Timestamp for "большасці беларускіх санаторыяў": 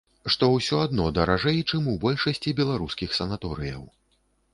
2.05-3.85